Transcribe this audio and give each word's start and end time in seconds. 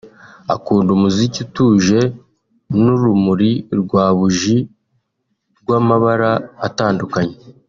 akunda 0.55 0.89
umuziki 0.97 1.37
utuje 1.45 1.99
n’urumuri 2.83 3.51
rwa 3.81 4.05
buji 4.17 4.57
rw’amabara 5.59 6.31
atandukanye 6.69 7.35